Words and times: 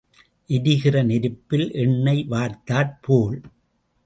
எரிகிற 0.49 1.03
நெருப்பில் 1.03 1.67
எண்ணெய் 1.73 2.25
வார்த்தாற் 2.29 2.97
போல். 3.01 3.41